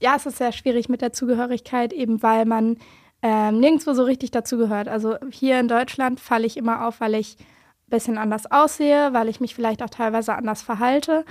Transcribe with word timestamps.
ja, 0.00 0.16
es 0.16 0.26
ist 0.26 0.38
sehr 0.38 0.52
schwierig 0.52 0.88
mit 0.88 1.02
der 1.02 1.12
Zugehörigkeit, 1.12 1.92
eben 1.92 2.22
weil 2.22 2.46
man 2.46 2.78
ähm, 3.22 3.60
nirgendwo 3.60 3.92
so 3.92 4.02
richtig 4.02 4.30
dazugehört. 4.30 4.88
Also 4.88 5.16
hier 5.30 5.60
in 5.60 5.68
Deutschland 5.68 6.20
falle 6.20 6.46
ich 6.46 6.56
immer 6.56 6.86
auf, 6.86 7.00
weil 7.00 7.14
ich 7.14 7.36
ein 7.38 7.90
bisschen 7.90 8.18
anders 8.18 8.50
aussehe, 8.50 9.12
weil 9.12 9.28
ich 9.28 9.40
mich 9.40 9.54
vielleicht 9.54 9.82
auch 9.82 9.90
teilweise 9.90 10.34
anders 10.34 10.62
verhalte. 10.62 11.24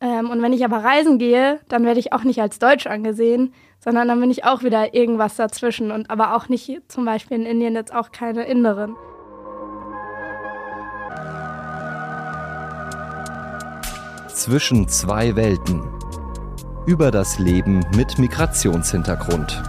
Ähm, 0.00 0.28
und 0.28 0.42
wenn 0.42 0.52
ich 0.52 0.64
aber 0.64 0.82
reisen 0.82 1.18
gehe, 1.18 1.60
dann 1.68 1.84
werde 1.84 2.00
ich 2.00 2.12
auch 2.12 2.24
nicht 2.24 2.42
als 2.42 2.58
Deutsch 2.58 2.86
angesehen, 2.86 3.54
sondern 3.78 4.08
dann 4.08 4.20
bin 4.20 4.30
ich 4.30 4.44
auch 4.44 4.64
wieder 4.64 4.92
irgendwas 4.92 5.36
dazwischen 5.36 5.92
und 5.92 6.10
aber 6.10 6.34
auch 6.34 6.48
nicht 6.48 6.82
zum 6.88 7.04
Beispiel 7.04 7.38
in 7.38 7.46
Indien 7.46 7.74
jetzt 7.74 7.94
auch 7.94 8.10
keine 8.10 8.44
Inderin. 8.44 8.96
Zwischen 14.28 14.88
zwei 14.88 15.34
Welten. 15.34 15.82
Über 16.86 17.10
das 17.10 17.40
Leben 17.40 17.84
mit 17.96 18.16
Migrationshintergrund. 18.16 19.60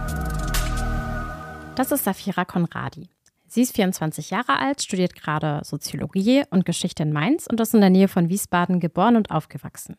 Das 1.74 1.90
ist 1.90 2.04
Safira 2.04 2.44
Konradi. 2.44 3.08
Sie 3.48 3.62
ist 3.62 3.74
24 3.74 4.30
Jahre 4.30 4.60
alt, 4.60 4.82
studiert 4.82 5.16
gerade 5.16 5.60
Soziologie 5.64 6.44
und 6.50 6.64
Geschichte 6.64 7.02
in 7.02 7.12
Mainz 7.12 7.48
und 7.48 7.58
ist 7.58 7.74
in 7.74 7.80
der 7.80 7.90
Nähe 7.90 8.06
von 8.06 8.28
Wiesbaden 8.28 8.78
geboren 8.78 9.16
und 9.16 9.32
aufgewachsen. 9.32 9.96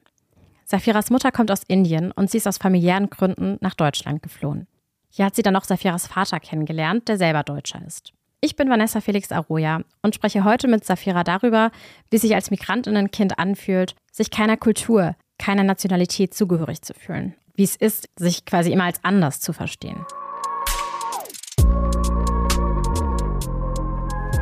Safiras 0.63 1.09
Mutter 1.09 1.33
kommt 1.33 1.51
aus 1.51 1.63
Indien 1.67 2.13
und 2.13 2.31
sie 2.31 2.37
ist 2.37 2.47
aus 2.47 2.57
familiären 2.57 3.09
Gründen 3.09 3.57
nach 3.59 3.73
Deutschland 3.73 4.23
geflohen. 4.23 4.67
Hier 5.09 5.25
hat 5.25 5.35
sie 5.35 5.43
dann 5.43 5.57
auch 5.57 5.65
Safiras 5.65 6.07
Vater 6.07 6.39
kennengelernt, 6.39 7.09
der 7.09 7.17
selber 7.17 7.43
Deutscher 7.43 7.85
ist. 7.85 8.13
Ich 8.39 8.55
bin 8.55 8.69
Vanessa 8.69 9.01
Felix 9.01 9.33
Aroya 9.33 9.81
und 10.03 10.15
spreche 10.15 10.45
heute 10.45 10.69
mit 10.69 10.85
Safira 10.85 11.25
darüber, 11.25 11.71
wie 12.11 12.17
sich 12.17 12.33
als 12.33 12.49
Migrantinnenkind 12.49 13.37
anfühlt, 13.37 13.95
sich 14.09 14.31
keiner 14.31 14.55
Kultur, 14.55 15.17
keiner 15.39 15.63
Nationalität 15.63 16.35
zugehörig 16.35 16.83
zu 16.83 16.93
fühlen. 16.93 17.33
Wie 17.55 17.63
es 17.63 17.75
ist, 17.75 18.09
sich 18.17 18.45
quasi 18.45 18.71
immer 18.71 18.83
als 18.83 19.03
anders 19.03 19.41
zu 19.41 19.53
verstehen. 19.53 20.05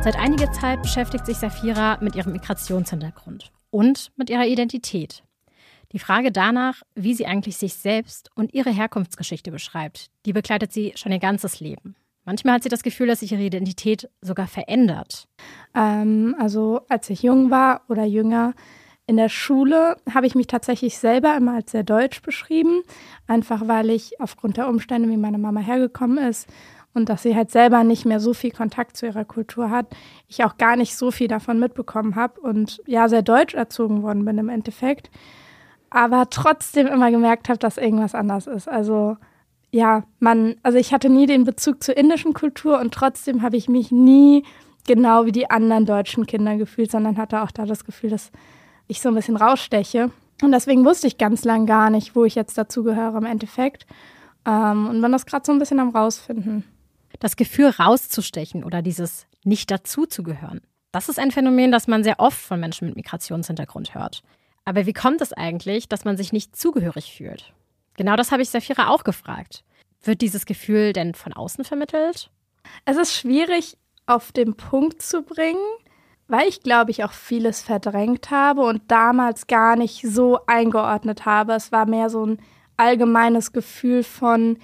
Seit 0.04 0.16
einiger 0.16 0.52
Zeit 0.52 0.82
beschäftigt 0.82 1.26
sich 1.26 1.36
Safira 1.38 1.98
mit 2.00 2.14
ihrem 2.14 2.32
Migrationshintergrund 2.32 3.50
und 3.70 4.12
mit 4.16 4.30
ihrer 4.30 4.46
Identität. 4.46 5.22
Die 5.92 5.98
Frage 5.98 6.30
danach, 6.30 6.82
wie 6.94 7.14
sie 7.14 7.26
eigentlich 7.26 7.56
sich 7.56 7.74
selbst 7.74 8.30
und 8.34 8.52
ihre 8.54 8.70
Herkunftsgeschichte 8.70 9.50
beschreibt, 9.50 10.10
die 10.26 10.32
begleitet 10.32 10.72
sie 10.72 10.92
schon 10.96 11.12
ihr 11.12 11.18
ganzes 11.18 11.60
Leben. 11.60 11.96
Manchmal 12.24 12.54
hat 12.54 12.62
sie 12.62 12.68
das 12.68 12.82
Gefühl, 12.82 13.06
dass 13.06 13.20
sich 13.20 13.32
ihre 13.32 13.42
Identität 13.42 14.08
sogar 14.20 14.46
verändert. 14.46 15.26
Ähm, 15.74 16.36
also 16.38 16.82
als 16.88 17.08
ich 17.08 17.22
jung 17.22 17.50
war 17.50 17.82
oder 17.88 18.04
jünger, 18.04 18.52
in 19.08 19.16
der 19.16 19.28
Schule 19.28 19.96
habe 20.14 20.26
ich 20.26 20.36
mich 20.36 20.46
tatsächlich 20.46 20.98
selber 20.98 21.36
immer 21.36 21.54
als 21.54 21.72
sehr 21.72 21.82
deutsch 21.82 22.22
beschrieben, 22.22 22.82
einfach 23.26 23.66
weil 23.66 23.90
ich 23.90 24.20
aufgrund 24.20 24.56
der 24.56 24.68
Umstände, 24.68 25.08
wie 25.08 25.16
meine 25.16 25.38
Mama 25.38 25.58
hergekommen 25.58 26.18
ist 26.18 26.48
und 26.94 27.08
dass 27.08 27.24
sie 27.24 27.34
halt 27.34 27.50
selber 27.50 27.82
nicht 27.82 28.04
mehr 28.04 28.20
so 28.20 28.32
viel 28.34 28.52
Kontakt 28.52 28.96
zu 28.96 29.06
ihrer 29.06 29.24
Kultur 29.24 29.70
hat, 29.70 29.86
ich 30.28 30.44
auch 30.44 30.56
gar 30.58 30.76
nicht 30.76 30.96
so 30.96 31.10
viel 31.10 31.26
davon 31.26 31.58
mitbekommen 31.58 32.14
habe 32.14 32.40
und 32.40 32.80
ja, 32.86 33.08
sehr 33.08 33.22
deutsch 33.22 33.54
erzogen 33.54 34.02
worden 34.02 34.24
bin 34.24 34.38
im 34.38 34.48
Endeffekt 34.48 35.10
aber 35.90 36.28
trotzdem 36.30 36.86
immer 36.86 37.10
gemerkt 37.10 37.48
habe, 37.48 37.58
dass 37.58 37.78
irgendwas 37.78 38.14
anders 38.14 38.46
ist. 38.46 38.68
Also 38.68 39.16
ja, 39.70 40.04
man, 40.18 40.56
also 40.62 40.78
ich 40.78 40.92
hatte 40.92 41.08
nie 41.08 41.26
den 41.26 41.44
Bezug 41.44 41.82
zur 41.82 41.96
indischen 41.96 42.34
Kultur 42.34 42.80
und 42.80 42.92
trotzdem 42.92 43.42
habe 43.42 43.56
ich 43.56 43.68
mich 43.68 43.90
nie 43.90 44.44
genau 44.86 45.26
wie 45.26 45.32
die 45.32 45.50
anderen 45.50 45.86
deutschen 45.86 46.26
Kinder 46.26 46.56
gefühlt, 46.56 46.90
sondern 46.90 47.18
hatte 47.18 47.42
auch 47.42 47.50
da 47.50 47.66
das 47.66 47.84
Gefühl, 47.84 48.10
dass 48.10 48.30
ich 48.88 49.00
so 49.00 49.08
ein 49.08 49.14
bisschen 49.14 49.36
raussteche. 49.36 50.10
Und 50.42 50.52
deswegen 50.52 50.84
wusste 50.84 51.06
ich 51.06 51.18
ganz 51.18 51.44
lang 51.44 51.66
gar 51.66 51.90
nicht, 51.90 52.16
wo 52.16 52.24
ich 52.24 52.34
jetzt 52.34 52.58
dazugehöre 52.58 53.16
im 53.18 53.24
Endeffekt. 53.24 53.86
Ähm, 54.44 54.88
und 54.88 55.00
bin 55.00 55.12
das 55.12 55.26
gerade 55.26 55.44
so 55.44 55.52
ein 55.52 55.58
bisschen 55.58 55.80
am 55.80 55.90
rausfinden. 55.90 56.64
Das 57.20 57.36
Gefühl 57.36 57.68
rauszustechen 57.70 58.64
oder 58.64 58.82
dieses 58.82 59.26
nicht 59.44 59.70
dazuzugehören. 59.70 60.60
Das 60.92 61.08
ist 61.08 61.18
ein 61.18 61.30
Phänomen, 61.30 61.70
das 61.70 61.86
man 61.86 62.02
sehr 62.02 62.18
oft 62.20 62.38
von 62.38 62.60
Menschen 62.60 62.86
mit 62.86 62.96
Migrationshintergrund 62.96 63.94
hört. 63.94 64.22
Aber 64.64 64.86
wie 64.86 64.92
kommt 64.92 65.20
es 65.20 65.32
eigentlich, 65.32 65.88
dass 65.88 66.04
man 66.04 66.16
sich 66.16 66.32
nicht 66.32 66.56
zugehörig 66.56 67.12
fühlt? 67.16 67.52
Genau 67.96 68.16
das 68.16 68.32
habe 68.32 68.42
ich 68.42 68.50
Safira 68.50 68.88
auch 68.88 69.04
gefragt. 69.04 69.64
Wird 70.02 70.20
dieses 70.20 70.46
Gefühl 70.46 70.92
denn 70.92 71.14
von 71.14 71.32
außen 71.32 71.64
vermittelt? 71.64 72.30
Es 72.84 72.96
ist 72.96 73.14
schwierig 73.14 73.76
auf 74.06 74.32
den 74.32 74.54
Punkt 74.56 75.02
zu 75.02 75.22
bringen, 75.22 75.60
weil 76.28 76.48
ich 76.48 76.62
glaube 76.62 76.90
ich 76.90 77.04
auch 77.04 77.12
vieles 77.12 77.62
verdrängt 77.62 78.30
habe 78.30 78.62
und 78.62 78.82
damals 78.88 79.46
gar 79.46 79.76
nicht 79.76 80.06
so 80.06 80.38
eingeordnet 80.46 81.26
habe. 81.26 81.54
Es 81.54 81.72
war 81.72 81.86
mehr 81.86 82.10
so 82.10 82.24
ein 82.24 82.38
allgemeines 82.76 83.52
Gefühl 83.52 84.04
von, 84.04 84.58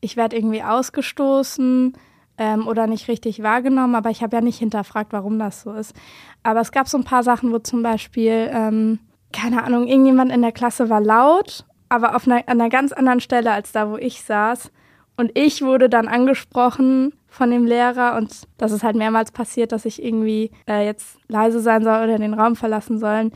ich 0.00 0.16
werde 0.16 0.36
irgendwie 0.36 0.62
ausgestoßen 0.62 1.92
ähm, 2.38 2.66
oder 2.66 2.86
nicht 2.86 3.08
richtig 3.08 3.42
wahrgenommen, 3.42 3.94
aber 3.94 4.10
ich 4.10 4.22
habe 4.22 4.36
ja 4.36 4.42
nicht 4.42 4.58
hinterfragt, 4.58 5.12
warum 5.12 5.38
das 5.38 5.62
so 5.62 5.72
ist. 5.72 5.94
Aber 6.42 6.60
es 6.60 6.72
gab 6.72 6.88
so 6.88 6.98
ein 6.98 7.04
paar 7.04 7.22
Sachen, 7.22 7.52
wo 7.52 7.58
zum 7.58 7.82
Beispiel 7.82 8.50
ähm, 8.52 8.98
keine 9.32 9.64
Ahnung, 9.64 9.86
irgendjemand 9.86 10.32
in 10.32 10.42
der 10.42 10.52
Klasse 10.52 10.88
war 10.88 11.00
laut, 11.00 11.64
aber 11.88 12.16
auf 12.16 12.26
einer, 12.26 12.36
an 12.48 12.60
einer 12.60 12.70
ganz 12.70 12.92
anderen 12.92 13.20
Stelle 13.20 13.52
als 13.52 13.72
da, 13.72 13.90
wo 13.90 13.96
ich 13.96 14.22
saß. 14.22 14.70
Und 15.16 15.30
ich 15.34 15.62
wurde 15.62 15.88
dann 15.88 16.08
angesprochen 16.08 17.12
von 17.36 17.50
dem 17.50 17.64
Lehrer 17.64 18.16
und 18.16 18.48
das 18.58 18.72
ist 18.72 18.82
halt 18.82 18.96
mehrmals 18.96 19.30
passiert, 19.32 19.72
dass 19.72 19.84
ich 19.84 20.02
irgendwie 20.02 20.50
äh, 20.68 20.84
jetzt 20.84 21.18
leise 21.28 21.60
sein 21.60 21.84
soll 21.84 22.04
oder 22.04 22.18
den 22.18 22.34
Raum 22.34 22.56
verlassen 22.56 22.98
sollen. 22.98 23.32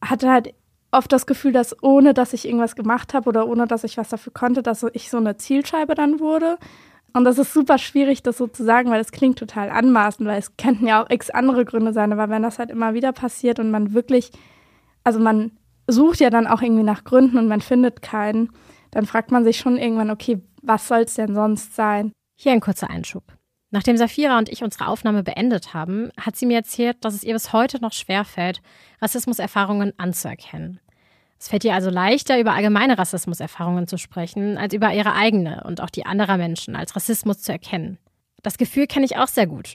Hatte 0.00 0.30
halt 0.30 0.54
oft 0.92 1.12
das 1.12 1.26
Gefühl, 1.26 1.52
dass 1.52 1.80
ohne 1.82 2.14
dass 2.14 2.32
ich 2.32 2.46
irgendwas 2.46 2.76
gemacht 2.76 3.14
habe 3.14 3.28
oder 3.28 3.46
ohne 3.46 3.66
dass 3.66 3.84
ich 3.84 3.96
was 3.96 4.08
dafür 4.08 4.32
konnte, 4.32 4.62
dass 4.62 4.84
ich 4.92 5.10
so 5.10 5.18
eine 5.18 5.36
Zielscheibe 5.36 5.94
dann 5.94 6.20
wurde. 6.20 6.58
Und 7.12 7.24
das 7.24 7.38
ist 7.38 7.52
super 7.52 7.78
schwierig, 7.78 8.22
das 8.22 8.38
so 8.38 8.46
zu 8.46 8.64
sagen, 8.64 8.90
weil 8.90 9.00
es 9.00 9.10
klingt 9.10 9.38
total 9.38 9.70
anmaßend, 9.70 10.28
weil 10.28 10.38
es 10.38 10.56
könnten 10.56 10.86
ja 10.86 11.02
auch 11.02 11.10
x 11.10 11.30
andere 11.30 11.64
Gründe 11.64 11.92
sein. 11.92 12.12
Aber 12.12 12.28
wenn 12.28 12.42
das 12.42 12.58
halt 12.58 12.70
immer 12.70 12.94
wieder 12.94 13.12
passiert 13.12 13.58
und 13.58 13.70
man 13.70 13.94
wirklich 13.94 14.30
also 15.04 15.18
man 15.18 15.52
sucht 15.86 16.20
ja 16.20 16.30
dann 16.30 16.46
auch 16.46 16.62
irgendwie 16.62 16.82
nach 16.82 17.04
Gründen 17.04 17.38
und 17.38 17.48
man 17.48 17.60
findet 17.60 18.02
keinen, 18.02 18.50
dann 18.90 19.06
fragt 19.06 19.30
man 19.30 19.44
sich 19.44 19.58
schon 19.58 19.76
irgendwann, 19.76 20.10
okay, 20.10 20.40
was 20.62 20.88
soll 20.88 21.00
es 21.00 21.14
denn 21.14 21.34
sonst 21.34 21.74
sein? 21.74 22.12
Hier 22.38 22.52
ein 22.52 22.60
kurzer 22.60 22.90
Einschub. 22.90 23.24
Nachdem 23.70 23.96
Safira 23.96 24.38
und 24.38 24.48
ich 24.48 24.62
unsere 24.62 24.88
Aufnahme 24.88 25.22
beendet 25.22 25.74
haben, 25.74 26.10
hat 26.20 26.36
sie 26.36 26.46
mir 26.46 26.56
erzählt, 26.56 27.04
dass 27.04 27.14
es 27.14 27.22
ihr 27.22 27.34
bis 27.34 27.52
heute 27.52 27.80
noch 27.80 27.92
schwerfällt, 27.92 28.60
Rassismuserfahrungen 29.00 29.92
anzuerkennen. 29.96 30.80
Es 31.38 31.48
fällt 31.48 31.64
ihr 31.64 31.74
also 31.74 31.88
leichter, 31.88 32.38
über 32.38 32.52
allgemeine 32.52 32.98
Rassismuserfahrungen 32.98 33.86
zu 33.86 33.96
sprechen, 33.96 34.58
als 34.58 34.74
über 34.74 34.92
ihre 34.92 35.14
eigene 35.14 35.62
und 35.64 35.80
auch 35.80 35.90
die 35.90 36.04
anderer 36.04 36.36
Menschen 36.36 36.76
als 36.76 36.96
Rassismus 36.96 37.42
zu 37.42 37.52
erkennen. 37.52 37.98
Das 38.42 38.58
Gefühl 38.58 38.86
kenne 38.86 39.06
ich 39.06 39.16
auch 39.16 39.28
sehr 39.28 39.46
gut. 39.46 39.74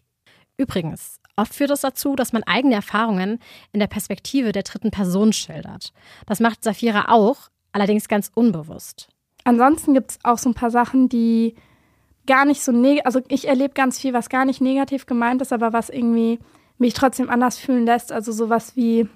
Übrigens, 0.58 1.20
Oft 1.38 1.54
führt 1.54 1.72
es 1.72 1.82
das 1.82 1.94
dazu, 1.94 2.16
dass 2.16 2.34
man 2.34 2.44
eigene 2.44 2.76
Erfahrungen 2.76 3.40
in 3.74 3.80
der 3.80 3.88
Perspektive 3.88 4.52
der 4.52 4.64
dritten 4.64 4.92
Person 4.92 5.34
schildert. 5.34 5.92
Das 6.26 6.40
macht 6.40 6.64
Safira 6.64 7.12
auch, 7.12 7.50
allerdings 7.74 8.08
ganz 8.08 8.32
unbewusst. 8.34 9.10
Ansonsten 9.44 9.94
gibt 9.94 10.12
es 10.12 10.20
auch 10.24 10.38
so 10.38 10.50
ein 10.50 10.56
paar 10.56 10.72
Sachen, 10.72 11.10
die 11.10 11.56
gar 12.26 12.46
nicht 12.46 12.62
so 12.62 12.72
negativ, 12.72 13.06
also 13.06 13.22
ich 13.28 13.48
erlebe 13.48 13.74
ganz 13.74 14.00
viel, 14.00 14.14
was 14.14 14.30
gar 14.30 14.46
nicht 14.46 14.62
negativ 14.62 15.06
gemeint 15.06 15.42
ist, 15.42 15.54
aber 15.54 15.74
was 15.74 15.90
irgendwie 15.90 16.40
mich 16.78 16.94
trotzdem 16.94 17.30
anders 17.30 17.58
fühlen 17.58 17.86
lässt. 17.86 18.12
Also 18.12 18.32
sowas 18.32 18.76
wie 18.76 19.08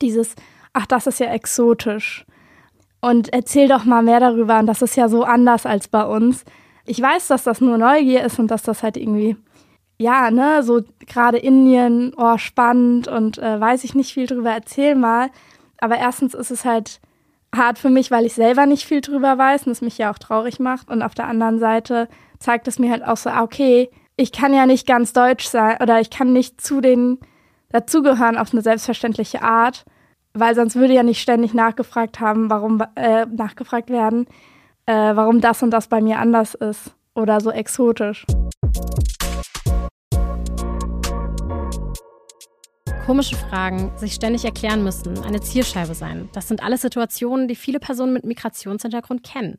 dieses, 0.00 0.34
ach, 0.72 0.86
das 0.86 1.06
ist 1.06 1.20
ja 1.20 1.26
exotisch. 1.26 2.24
Und 3.00 3.32
erzähl 3.32 3.68
doch 3.68 3.84
mal 3.84 4.02
mehr 4.02 4.20
darüber. 4.20 4.58
Und 4.58 4.66
das 4.66 4.82
ist 4.82 4.96
ja 4.96 5.08
so 5.08 5.24
anders 5.24 5.66
als 5.66 5.88
bei 5.88 6.04
uns. 6.04 6.44
Ich 6.86 7.00
weiß, 7.00 7.28
dass 7.28 7.44
das 7.44 7.60
nur 7.60 7.78
Neugier 7.78 8.24
ist 8.24 8.38
und 8.38 8.50
dass 8.50 8.62
das 8.62 8.82
halt 8.82 8.96
irgendwie 8.96 9.36
ja, 10.00 10.30
ne, 10.30 10.62
so 10.62 10.80
gerade 11.06 11.36
Indien, 11.36 12.14
oh, 12.16 12.38
spannend 12.38 13.06
und 13.06 13.36
äh, 13.36 13.60
weiß 13.60 13.84
ich 13.84 13.94
nicht 13.94 14.14
viel 14.14 14.26
drüber, 14.26 14.50
erzähl 14.50 14.94
mal. 14.94 15.28
Aber 15.76 15.98
erstens 15.98 16.32
ist 16.32 16.50
es 16.50 16.64
halt 16.64 17.02
hart 17.54 17.78
für 17.78 17.90
mich, 17.90 18.10
weil 18.10 18.26
ich 18.26 18.34
selber 18.34 18.66
nicht 18.66 18.84
viel 18.84 19.00
drüber 19.00 19.36
weiß 19.36 19.66
und 19.66 19.72
es 19.72 19.80
mich 19.80 19.98
ja 19.98 20.10
auch 20.10 20.18
traurig 20.18 20.60
macht. 20.60 20.88
Und 20.88 21.02
auf 21.02 21.14
der 21.14 21.26
anderen 21.26 21.58
Seite 21.58 22.08
zeigt 22.38 22.68
es 22.68 22.78
mir 22.78 22.90
halt 22.90 23.04
auch 23.04 23.16
so, 23.16 23.30
ah, 23.30 23.42
okay, 23.42 23.90
ich 24.16 24.32
kann 24.32 24.54
ja 24.54 24.66
nicht 24.66 24.86
ganz 24.86 25.12
deutsch 25.12 25.46
sein 25.46 25.78
oder 25.80 26.00
ich 26.00 26.10
kann 26.10 26.32
nicht 26.32 26.60
zu 26.60 26.80
den 26.80 27.18
dazugehören 27.70 28.36
auf 28.36 28.52
eine 28.52 28.62
selbstverständliche 28.62 29.42
Art, 29.42 29.84
weil 30.34 30.54
sonst 30.54 30.76
würde 30.76 30.94
ja 30.94 31.02
nicht 31.02 31.20
ständig 31.20 31.54
nachgefragt 31.54 32.20
haben, 32.20 32.50
warum 32.50 32.82
äh, 32.96 33.26
nachgefragt 33.26 33.90
werden, 33.90 34.26
äh, 34.86 34.92
warum 34.92 35.40
das 35.40 35.62
und 35.62 35.70
das 35.70 35.88
bei 35.88 36.00
mir 36.00 36.18
anders 36.18 36.54
ist 36.54 36.94
oder 37.14 37.40
so 37.40 37.50
exotisch. 37.50 38.26
Komische 43.10 43.34
Fragen, 43.34 43.90
sich 43.98 44.14
ständig 44.14 44.44
erklären 44.44 44.84
müssen, 44.84 45.18
eine 45.24 45.40
Zielscheibe 45.40 45.96
sein. 45.96 46.28
Das 46.32 46.46
sind 46.46 46.62
alles 46.62 46.82
Situationen, 46.82 47.48
die 47.48 47.56
viele 47.56 47.80
Personen 47.80 48.12
mit 48.12 48.24
Migrationshintergrund 48.24 49.24
kennen. 49.24 49.58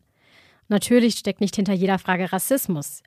Natürlich 0.70 1.16
steckt 1.16 1.42
nicht 1.42 1.58
hinter 1.58 1.74
jeder 1.74 2.00
Frage 2.00 2.32
Rassismus. 2.32 3.04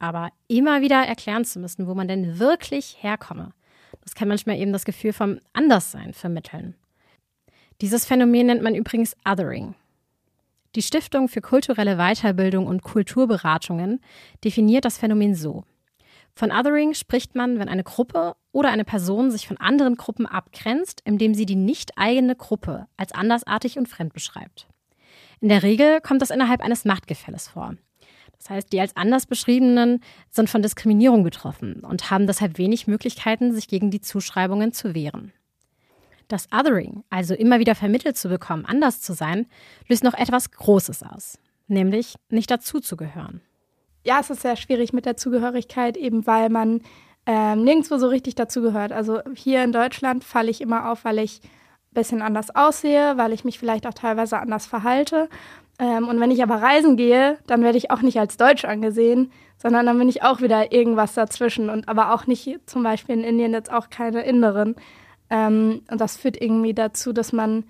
Aber 0.00 0.30
immer 0.48 0.80
wieder 0.80 1.06
erklären 1.06 1.44
zu 1.44 1.60
müssen, 1.60 1.86
wo 1.86 1.94
man 1.94 2.08
denn 2.08 2.40
wirklich 2.40 2.96
herkomme, 2.98 3.52
das 4.00 4.16
kann 4.16 4.26
manchmal 4.26 4.56
eben 4.56 4.72
das 4.72 4.84
Gefühl 4.84 5.12
vom 5.12 5.38
Anderssein 5.52 6.14
vermitteln. 6.14 6.74
Dieses 7.80 8.06
Phänomen 8.06 8.48
nennt 8.48 8.62
man 8.62 8.74
übrigens 8.74 9.16
Othering. 9.24 9.76
Die 10.74 10.82
Stiftung 10.82 11.28
für 11.28 11.42
kulturelle 11.42 11.96
Weiterbildung 11.96 12.66
und 12.66 12.82
Kulturberatungen 12.82 14.00
definiert 14.42 14.84
das 14.84 14.98
Phänomen 14.98 15.36
so. 15.36 15.62
Von 16.38 16.52
Othering 16.52 16.92
spricht 16.92 17.34
man, 17.34 17.58
wenn 17.58 17.70
eine 17.70 17.82
Gruppe 17.82 18.36
oder 18.52 18.68
eine 18.68 18.84
Person 18.84 19.30
sich 19.30 19.48
von 19.48 19.56
anderen 19.56 19.96
Gruppen 19.96 20.26
abgrenzt, 20.26 21.00
indem 21.06 21.32
sie 21.32 21.46
die 21.46 21.56
nicht 21.56 21.92
eigene 21.96 22.36
Gruppe 22.36 22.86
als 22.98 23.12
andersartig 23.12 23.78
und 23.78 23.88
fremd 23.88 24.12
beschreibt. 24.12 24.68
In 25.40 25.48
der 25.48 25.62
Regel 25.62 26.02
kommt 26.02 26.20
das 26.20 26.30
innerhalb 26.30 26.60
eines 26.60 26.84
Machtgefälles 26.84 27.48
vor. 27.48 27.74
Das 28.36 28.50
heißt, 28.50 28.70
die 28.70 28.80
als 28.80 28.94
anders 28.96 29.24
beschriebenen 29.24 30.00
sind 30.30 30.50
von 30.50 30.60
Diskriminierung 30.60 31.24
betroffen 31.24 31.80
und 31.80 32.10
haben 32.10 32.26
deshalb 32.26 32.58
wenig 32.58 32.86
Möglichkeiten, 32.86 33.54
sich 33.54 33.66
gegen 33.66 33.90
die 33.90 34.02
Zuschreibungen 34.02 34.74
zu 34.74 34.94
wehren. 34.94 35.32
Das 36.28 36.52
Othering, 36.52 37.02
also 37.08 37.32
immer 37.32 37.60
wieder 37.60 37.74
vermittelt 37.74 38.18
zu 38.18 38.28
bekommen, 38.28 38.66
anders 38.66 39.00
zu 39.00 39.14
sein, 39.14 39.46
löst 39.88 40.04
noch 40.04 40.12
etwas 40.14 40.50
Großes 40.50 41.02
aus, 41.02 41.38
nämlich 41.66 42.16
nicht 42.28 42.50
dazuzugehören. 42.50 43.40
Ja, 44.06 44.20
es 44.20 44.30
ist 44.30 44.42
sehr 44.42 44.54
schwierig 44.54 44.92
mit 44.92 45.04
der 45.04 45.16
Zugehörigkeit, 45.16 45.96
eben 45.96 46.28
weil 46.28 46.48
man 46.48 46.80
ähm, 47.26 47.64
nirgendwo 47.64 47.98
so 47.98 48.06
richtig 48.06 48.36
dazugehört. 48.36 48.92
Also 48.92 49.18
hier 49.34 49.64
in 49.64 49.72
Deutschland 49.72 50.22
falle 50.22 50.48
ich 50.48 50.60
immer 50.60 50.92
auf, 50.92 51.04
weil 51.04 51.18
ich 51.18 51.40
ein 51.42 51.94
bisschen 51.94 52.22
anders 52.22 52.54
aussehe, 52.54 53.16
weil 53.16 53.32
ich 53.32 53.44
mich 53.44 53.58
vielleicht 53.58 53.84
auch 53.84 53.94
teilweise 53.94 54.38
anders 54.38 54.64
verhalte. 54.64 55.28
Ähm, 55.80 56.06
und 56.06 56.20
wenn 56.20 56.30
ich 56.30 56.40
aber 56.40 56.62
reisen 56.62 56.96
gehe, 56.96 57.38
dann 57.48 57.64
werde 57.64 57.78
ich 57.78 57.90
auch 57.90 58.00
nicht 58.00 58.20
als 58.20 58.36
Deutsch 58.36 58.64
angesehen, 58.64 59.32
sondern 59.58 59.86
dann 59.86 59.98
bin 59.98 60.08
ich 60.08 60.22
auch 60.22 60.40
wieder 60.40 60.70
irgendwas 60.70 61.14
dazwischen 61.14 61.68
und 61.68 61.88
aber 61.88 62.14
auch 62.14 62.28
nicht 62.28 62.60
zum 62.66 62.84
Beispiel 62.84 63.16
in 63.16 63.24
Indien 63.24 63.54
jetzt 63.54 63.72
auch 63.72 63.90
keine 63.90 64.22
Inderin. 64.22 64.76
Ähm, 65.30 65.82
und 65.90 66.00
das 66.00 66.16
führt 66.16 66.40
irgendwie 66.40 66.74
dazu, 66.74 67.12
dass 67.12 67.32
man 67.32 67.64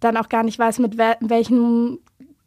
dann 0.00 0.16
auch 0.16 0.30
gar 0.30 0.44
nicht 0.44 0.58
weiß, 0.58 0.78
mit 0.78 0.96
wel 0.96 1.16
welchen, 1.20 1.98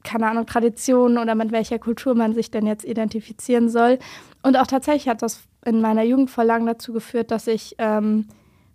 keine 0.04 0.28
Ahnung, 0.28 0.46
Traditionen 0.46 1.18
oder 1.18 1.36
mit 1.36 1.52
welcher 1.52 1.80
Kultur 1.80 2.16
man 2.16 2.34
sich 2.34 2.52
denn 2.52 2.66
jetzt 2.66 2.86
identifizieren 2.86 3.70
soll. 3.70 4.00
Und 4.44 4.58
auch 4.58 4.68
tatsächlich 4.68 5.08
hat 5.08 5.22
das 5.22 5.42
in 5.66 5.82
meiner 5.82 6.04
Jugend 6.04 6.30
vor 6.30 6.44
lang 6.44 6.66
dazu 6.66 6.94
geführt, 6.94 7.32
dass 7.32 7.48
ich 7.48 7.76
ähm, 7.78 8.28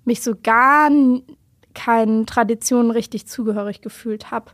mich 0.05 0.23
so 0.23 0.35
gar 0.41 0.91
keinen 1.75 2.27
Traditionen 2.27 2.91
richtig 2.91 3.27
zugehörig 3.27 3.81
gefühlt 3.83 4.31
habe. 4.31 4.53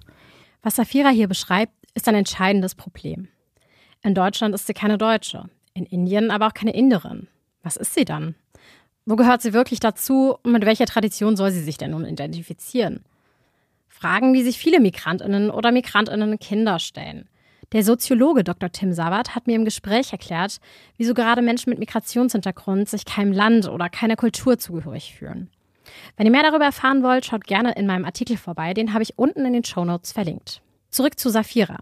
Was 0.62 0.76
Safira 0.76 1.10
hier 1.10 1.28
beschreibt, 1.28 1.72
ist 1.94 2.08
ein 2.08 2.14
entscheidendes 2.14 2.74
Problem. 2.74 3.28
In 4.02 4.14
Deutschland 4.14 4.54
ist 4.54 4.66
sie 4.66 4.74
keine 4.74 4.98
Deutsche, 4.98 5.48
in 5.74 5.86
Indien 5.86 6.30
aber 6.30 6.48
auch 6.48 6.54
keine 6.54 6.74
Inderin. 6.74 7.28
Was 7.62 7.76
ist 7.76 7.94
sie 7.94 8.04
dann? 8.04 8.34
Wo 9.04 9.16
gehört 9.16 9.42
sie 9.42 9.52
wirklich 9.52 9.80
dazu 9.80 10.36
und 10.42 10.52
mit 10.52 10.64
welcher 10.64 10.86
Tradition 10.86 11.36
soll 11.36 11.50
sie 11.50 11.62
sich 11.62 11.76
denn 11.76 11.90
nun 11.92 12.04
identifizieren? 12.04 13.04
Fragen, 14.02 14.32
die 14.34 14.42
sich 14.42 14.58
viele 14.58 14.80
Migrantinnen 14.80 15.48
oder 15.48 15.70
Migrantinnen 15.70 16.40
Kinder 16.40 16.80
stellen. 16.80 17.28
Der 17.70 17.84
Soziologe 17.84 18.42
Dr. 18.42 18.72
Tim 18.72 18.92
Sabat 18.92 19.36
hat 19.36 19.46
mir 19.46 19.54
im 19.54 19.64
Gespräch 19.64 20.10
erklärt, 20.10 20.58
wieso 20.96 21.14
gerade 21.14 21.40
Menschen 21.40 21.70
mit 21.70 21.78
Migrationshintergrund 21.78 22.88
sich 22.88 23.04
keinem 23.04 23.32
Land 23.32 23.68
oder 23.68 23.88
keiner 23.88 24.16
Kultur 24.16 24.58
zugehörig 24.58 25.14
fühlen. 25.14 25.50
Wenn 26.16 26.26
ihr 26.26 26.32
mehr 26.32 26.42
darüber 26.42 26.64
erfahren 26.64 27.04
wollt, 27.04 27.26
schaut 27.26 27.46
gerne 27.46 27.74
in 27.76 27.86
meinem 27.86 28.04
Artikel 28.04 28.36
vorbei, 28.36 28.74
den 28.74 28.92
habe 28.92 29.04
ich 29.04 29.18
unten 29.20 29.46
in 29.46 29.52
den 29.52 29.64
Shownotes 29.64 30.10
verlinkt. 30.10 30.62
Zurück 30.90 31.16
zu 31.16 31.30
Safira. 31.30 31.78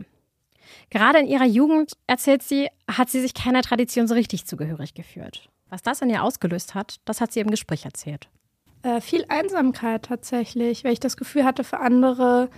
Gerade 0.91 1.21
in 1.21 1.27
ihrer 1.27 1.47
Jugend, 1.47 1.95
erzählt 2.07 2.43
sie, 2.43 2.69
hat 2.87 3.09
sie 3.09 3.23
sich 3.23 3.33
keiner 3.33 3.63
Tradition 3.63 4.07
so 4.07 4.15
richtig 4.15 4.45
zugehörig 4.45 4.93
geführt. 4.93 5.49
Was 5.71 5.81
das 5.81 6.03
in 6.03 6.11
ihr 6.11 6.23
ausgelöst 6.23 6.75
hat, 6.75 6.97
das 7.07 7.23
hat 7.23 7.33
sie 7.33 7.41
im 7.41 7.51
Gespräch 7.51 7.87
erzählt. 7.87 8.29
Äh, 8.83 9.01
viel 9.01 9.25
Einsamkeit 9.29 10.05
tatsächlich, 10.05 10.85
weil 10.85 10.93
ich 10.93 11.01
das 11.01 11.17
Gefühl 11.17 11.45
hatte, 11.45 11.65
für 11.65 11.81
andere 11.81 12.49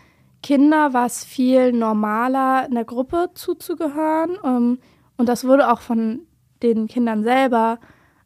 Kinder 0.43 0.93
war 0.93 1.07
es 1.07 1.25
viel 1.25 1.73
normaler, 1.73 2.67
in 2.67 2.75
der 2.75 2.85
Gruppe 2.85 3.31
zuzugehören. 3.35 4.39
Ähm, 4.45 4.79
und 5.17 5.29
das 5.29 5.45
wurde 5.45 5.73
auch 5.73 5.81
von 5.81 6.21
den 6.63 6.87
Kindern 6.87 7.23
selber 7.23 7.79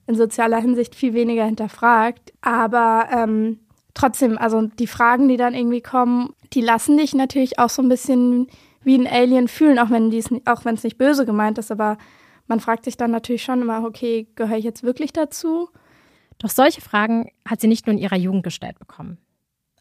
in 0.07 0.15
sozialer 0.15 0.61
Hinsicht 0.61 0.95
viel 0.95 1.15
weniger 1.15 1.45
hinterfragt. 1.45 2.33
Aber 2.43 3.09
ähm, 3.11 3.61
trotzdem, 3.95 4.39
also 4.39 4.63
die 4.63 4.87
Fragen, 4.87 5.29
die 5.29 5.37
dann 5.37 5.55
irgendwie 5.55 5.81
kommen, 5.81 6.35
die 6.53 6.61
lassen 6.61 6.97
dich 6.97 7.15
natürlich 7.15 7.59
auch 7.59 7.71
so 7.71 7.83
ein 7.83 7.89
bisschen 7.89 8.47
wie 8.83 8.97
ein 8.97 9.07
Alien 9.07 9.49
fühlen, 9.49 9.79
auch 9.79 9.91
wenn 9.91 10.13
es 10.13 10.31
auch 10.45 10.65
wenn 10.65 10.77
es 10.77 10.85
nicht 10.85 10.99
böse 10.99 11.27
gemeint 11.27 11.59
ist, 11.59 11.73
aber 11.73 11.99
man 12.47 12.61
fragt 12.61 12.85
sich 12.85 12.97
dann 12.97 13.11
natürlich 13.11 13.43
schon 13.43 13.63
immer, 13.63 13.85
okay, 13.85 14.29
gehöre 14.37 14.59
ich 14.59 14.65
jetzt 14.65 14.85
wirklich 14.85 15.13
dazu? 15.13 15.69
Doch 16.39 16.51
solche 16.51 16.81
Fragen 16.81 17.31
hat 17.47 17.61
sie 17.61 17.69
nicht 17.69 17.87
nur 17.87 17.95
in 17.95 18.03
ihrer 18.03 18.17
Jugend 18.17 18.43
gestellt 18.43 18.79
bekommen. 18.79 19.19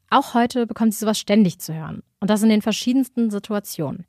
Auch 0.09 0.33
heute 0.33 0.67
bekommt 0.67 0.93
sie 0.93 0.99
sowas 0.99 1.19
ständig 1.19 1.59
zu 1.59 1.73
hören. 1.73 2.03
Und 2.19 2.29
das 2.29 2.43
in 2.43 2.49
den 2.49 2.61
verschiedensten 2.61 3.29
Situationen. 3.29 4.05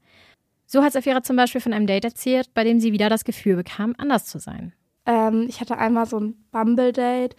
So 0.67 0.83
hat 0.83 0.93
Safira 0.93 1.23
zum 1.23 1.37
Beispiel 1.37 1.61
von 1.61 1.73
einem 1.73 1.87
Date 1.87 2.05
erzählt, 2.05 2.53
bei 2.55 2.65
dem 2.65 2.81
sie 2.81 2.93
wieder 2.93 3.09
das 3.09 3.25
Gefühl 3.25 3.57
bekam, 3.57 3.95
anders 3.99 4.27
zu 4.27 4.39
sein. 4.39 4.73
Ähm, 5.07 5.47
ich 5.49 5.61
hatte 5.61 5.79
einmal 5.79 6.07
so 6.07 6.19
ein 6.19 6.35
Bumble-Date 6.51 7.37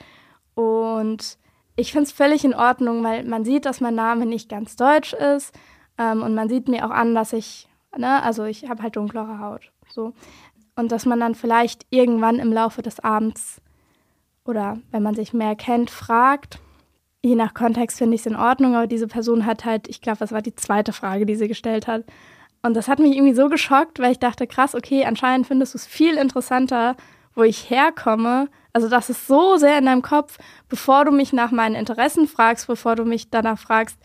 und 0.56 1.38
ich 1.75 1.92
finde 1.92 2.06
es 2.06 2.12
völlig 2.12 2.45
in 2.45 2.56
Ordnung, 2.56 3.04
weil 3.04 3.24
man 3.25 3.45
sieht, 3.45 3.65
dass 3.65 3.81
mein 3.81 3.95
Name 3.95 4.25
nicht 4.25 4.50
ganz 4.50 4.75
deutsch 4.77 5.13
ist 5.13 5.54
ähm, 5.98 6.24
und 6.24 6.33
man 6.36 6.50
sieht 6.50 6.69
mir 6.69 6.86
auch 6.86 6.92
an, 6.92 7.13
dass 7.13 7.33
ich, 7.33 7.68
ne, 7.95 8.24
also 8.24 8.45
ich 8.45 8.69
habe 8.69 8.81
halt 8.81 8.95
dunklere 8.95 9.39
Haut. 9.39 9.71
So. 9.89 10.13
Und 10.75 10.92
dass 10.92 11.06
man 11.06 11.19
dann 11.19 11.36
vielleicht 11.36 11.86
irgendwann 11.89 12.39
im 12.39 12.54
Laufe 12.54 12.81
des 12.81 13.00
Abends 13.01 13.62
oder 14.48 14.78
wenn 14.92 15.04
man 15.04 15.16
sich 15.16 15.34
mehr 15.34 15.56
kennt, 15.56 15.90
fragt. 15.90 16.60
Je 17.24 17.36
nach 17.36 17.54
Kontext 17.54 17.98
finde 17.98 18.16
ich 18.16 18.22
es 18.22 18.28
in 18.28 18.36
Ordnung, 18.36 18.76
aber 18.76 18.88
diese 18.88 19.08
Person 19.08 19.46
hat 19.46 19.66
halt, 19.66 19.88
ich 19.88 20.02
glaube, 20.02 20.20
das 20.20 20.32
war 20.32 20.42
die 20.42 20.56
zweite 20.56 20.94
Frage, 20.94 21.26
die 21.26 21.36
sie 21.36 21.48
gestellt 21.48 21.88
hat. 21.88 22.06
Und 22.62 22.76
das 22.76 22.88
hat 22.88 23.00
mich 23.00 23.16
irgendwie 23.16 23.36
so 23.36 23.50
geschockt, 23.50 24.00
weil 24.00 24.12
ich 24.12 24.20
dachte, 24.20 24.48
krass, 24.48 24.76
okay, 24.76 25.06
anscheinend 25.06 25.48
findest 25.48 25.74
du 25.74 25.78
es 25.78 25.86
viel 25.86 26.16
interessanter, 26.16 26.96
wo 27.36 27.44
ich 27.44 27.70
herkomme. 27.70 28.50
Also 28.74 28.90
das 28.90 29.10
ist 29.10 29.28
so 29.28 29.58
sehr 29.58 29.78
in 29.78 29.86
deinem 29.86 30.02
Kopf, 30.02 30.38
bevor 30.70 31.06
du 31.06 31.12
mich 31.12 31.34
nach 31.34 31.52
meinen 31.52 31.76
Interessen 31.76 32.28
fragst, 32.28 32.68
bevor 32.68 32.96
du 32.96 33.06
mich 33.06 33.30
danach 33.30 33.60
fragst, 33.60 33.98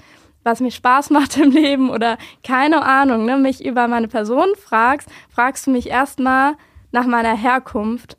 was 0.45 0.61
mir 0.61 0.71
Spaß 0.71 1.11
macht 1.11 1.39
im 1.39 1.51
Leben 1.51 1.91
oder 1.91 2.19
keine 2.43 2.83
Ahnung, 2.83 3.25
ne, 3.25 3.37
mich 3.37 3.65
über 3.65 3.89
meine 3.89 4.09
Person 4.09 4.49
fragst, 4.57 5.09
fragst 5.31 5.67
du 5.67 5.71
mich 5.71 5.89
erstmal 5.89 6.55
nach 6.91 7.07
meiner 7.07 7.37
Herkunft. 7.37 8.17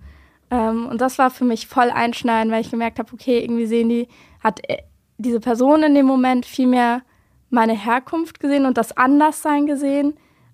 Ähm, 0.54 0.86
und 0.86 1.02
das 1.02 1.18
war 1.18 1.32
für 1.32 1.46
mich 1.46 1.66
voll 1.66 1.90
einschneidend, 1.90 2.54
weil 2.54 2.62
ich 2.62 2.70
gemerkt 2.70 3.00
habe, 3.00 3.12
okay, 3.12 3.40
irgendwie 3.40 3.66
sehen 3.66 3.90
die, 3.90 4.08
hat 4.40 4.60
äh, 4.70 4.84
diese 5.18 5.40
Person 5.40 5.82
in 5.82 5.96
dem 5.96 6.06
Moment 6.06 6.46
viel 6.46 6.68
mehr 6.68 7.02
meine 7.50 7.74
Herkunft 7.74 8.40
gesehen 8.40 8.68
und 8.68 8.78
das 8.78 8.96
Anderssein 8.96 9.66
gesehen, 9.66 10.14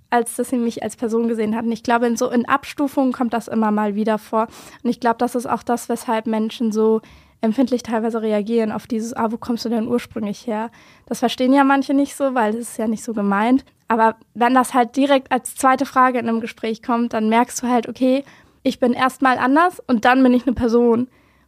als 0.10 0.38
dass 0.38 0.50
sie 0.50 0.58
mich 0.58 0.84
als 0.84 0.96
Person 0.96 1.28
gesehen 1.28 1.54
hat. 1.54 1.66
Und 1.66 1.74
ich 1.74 1.84
glaube, 1.84 2.08
in 2.08 2.16
so 2.16 2.30
in 2.30 2.48
Abstufungen 2.48 3.12
kommt 3.12 3.34
das 3.34 3.50
immer 3.50 3.72
mal 3.72 3.94
wieder 3.96 4.18
vor. 4.18 4.48
Und 4.84 4.90
ich 4.90 5.02
glaube, 5.02 5.18
das 5.18 5.36
ist 5.36 5.48
auch 5.48 5.64
das, 5.64 5.90
weshalb 5.90 6.28
Menschen 6.28 6.72
so 6.72 7.02
empfindlich 7.42 7.84
teilweise 7.84 8.22
reagieren 8.22 8.72
auf 8.72 8.88
dieses, 8.88 9.14
ah, 9.14 9.32
wo 9.32 9.38
kommst 9.38 9.66
du 9.66 9.70
denn 9.70 9.88
ursprünglich 9.88 10.48
her? 10.48 10.72
Das 11.08 11.20
verstehen 11.20 11.54
ja 11.54 11.66
manche 11.66 11.94
nicht 11.94 12.16
so, 12.16 12.36
weil 12.36 12.54
es 12.54 12.70
ist 12.72 12.78
ja 12.78 12.88
nicht 12.88 13.04
so 13.04 13.14
gemeint. 13.14 13.66
Aber 13.90 14.16
wenn 14.34 14.54
das 14.54 14.74
halt 14.74 14.96
direkt 14.96 15.32
als 15.32 15.56
zweite 15.56 15.86
Frage 15.86 16.20
in 16.20 16.30
einem 16.30 16.42
Gespräch 16.42 16.82
kommt, 16.84 17.14
dann 17.14 17.28
merkst 17.28 17.62
du 17.62 17.68
halt, 17.68 17.90
okay, 17.90 18.24
ich 18.64 18.80
bin 18.80 18.94
erstmal 18.94 19.38
anders 19.38 19.82
und 19.88 20.06
dann 20.06 20.22
bin 20.24 20.34
ich 20.34 20.46
eine 20.46 20.56
Person. 20.56 21.08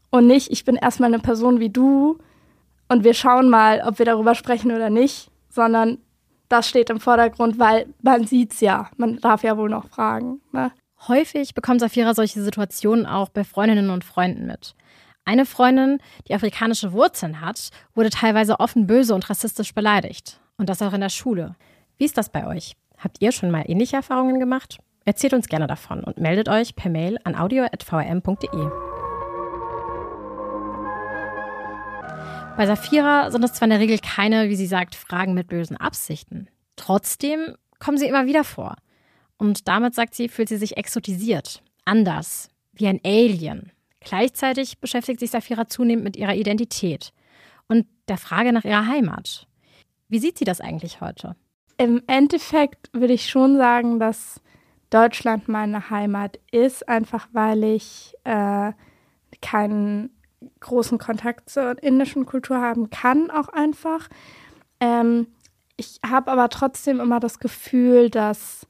Und 0.10 0.28
nicht, 0.28 0.52
ich 0.52 0.66
bin 0.66 0.76
erstmal 0.76 1.14
eine 1.14 1.22
Person 1.22 1.60
wie 1.60 1.70
du 1.70 2.18
und 2.90 3.04
wir 3.04 3.14
schauen 3.14 3.50
mal, 3.50 3.82
ob 3.86 4.00
wir 4.00 4.06
darüber 4.06 4.36
sprechen 4.36 4.72
oder 4.72 4.90
nicht, 4.90 5.32
sondern 5.50 6.00
das 6.50 6.68
steht 6.68 6.90
im 6.90 7.00
Vordergrund, 7.00 7.60
weil 7.60 7.88
man 8.02 8.28
sieht's 8.28 8.60
ja. 8.60 8.90
Man 8.98 9.18
darf 9.18 9.44
ja 9.44 9.58
wohl 9.58 9.70
noch 9.70 9.88
fragen. 9.88 10.42
Ne? 10.52 10.72
Häufig 11.08 11.54
bekommt 11.54 11.80
Safira 11.80 12.14
solche 12.14 12.42
Situationen 12.44 13.06
auch 13.06 13.30
bei 13.30 13.44
Freundinnen 13.44 13.90
und 13.90 14.04
Freunden 14.04 14.46
mit. 14.46 14.76
Eine 15.24 15.46
Freundin, 15.46 16.00
die 16.28 16.36
afrikanische 16.36 16.92
Wurzeln 16.92 17.42
hat, 17.42 17.70
wurde 17.96 18.10
teilweise 18.10 18.60
offen 18.60 18.88
böse 18.88 19.16
und 19.16 19.30
rassistisch 19.30 19.74
beleidigt. 19.74 20.42
Und 20.58 20.68
das 20.68 20.82
auch 20.82 20.94
in 20.94 21.02
der 21.02 21.10
Schule. 21.10 21.56
Wie 21.98 22.06
ist 22.06 22.18
das 22.18 22.30
bei 22.30 22.46
euch? 22.46 22.74
Habt 22.98 23.22
ihr 23.22 23.32
schon 23.32 23.50
mal 23.50 23.64
ähnliche 23.66 23.96
Erfahrungen 23.96 24.40
gemacht? 24.40 24.80
Erzählt 25.04 25.34
uns 25.34 25.48
gerne 25.48 25.68
davon 25.68 26.04
und 26.04 26.20
meldet 26.20 26.48
euch 26.48 26.76
per 26.76 26.92
Mail 26.92 27.18
an 27.24 27.36
audio.vrm.de. 27.36 28.70
Bei 32.56 32.68
Safira 32.68 33.32
sind 33.32 33.44
es 33.44 33.54
zwar 33.54 33.66
in 33.66 33.72
der 33.72 33.80
Regel 33.80 33.98
keine, 33.98 34.50
wie 34.50 34.56
sie 34.56 34.68
sagt, 34.68 34.94
Fragen 34.94 35.34
mit 35.34 35.48
bösen 35.48 35.78
Absichten. 35.78 36.48
Trotzdem 36.76 37.56
kommen 37.80 37.98
sie 37.98 38.08
immer 38.08 38.28
wieder 38.28 38.44
vor. 38.44 38.76
Und 39.38 39.68
damit, 39.68 39.96
sagt 39.96 40.14
sie, 40.14 40.30
fühlt 40.30 40.50
sie 40.50 40.58
sich 40.58 40.78
exotisiert, 40.78 41.64
anders, 41.84 42.50
wie 42.74 42.88
ein 42.88 43.02
Alien. 43.04 43.72
Gleichzeitig 44.02 44.80
beschäftigt 44.80 45.20
sich 45.20 45.32
Safira 45.32 45.68
zunehmend 45.68 46.04
mit 46.04 46.18
ihrer 46.18 46.36
Identität 46.36 47.12
und 47.68 47.88
der 48.08 48.18
Frage 48.18 48.54
nach 48.54 48.66
ihrer 48.66 48.86
Heimat. 48.86 49.48
Wie 50.10 50.20
sieht 50.20 50.38
sie 50.38 50.46
das 50.46 50.62
eigentlich 50.62 51.02
heute? 51.02 51.36
Im 51.78 52.04
Endeffekt 52.06 52.90
würde 52.94 53.14
ich 53.14 53.30
schon 53.30 53.58
sagen, 53.58 54.00
dass 54.00 54.42
Deutschland 54.92 55.48
meine 55.48 55.90
Heimat 55.90 56.40
ist, 56.52 56.88
einfach 56.88 57.28
weil 57.32 57.64
ich 57.64 58.14
äh, 58.24 58.74
keinen 59.42 60.12
großen 60.60 60.98
Kontakt 60.98 61.50
zur 61.50 61.82
indischen 61.82 62.26
Kultur 62.26 62.62
haben 62.62 62.90
kann, 62.90 63.32
auch 63.32 63.50
einfach. 63.50 64.10
Ähm, 64.80 65.28
ich 65.78 66.00
habe 66.08 66.32
aber 66.32 66.50
trotzdem 66.50 67.00
immer 67.00 67.20
das 67.20 67.40
Gefühl, 67.40 68.10
dass 68.10 68.68